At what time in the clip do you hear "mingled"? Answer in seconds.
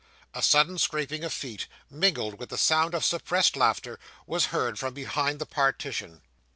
1.87-2.39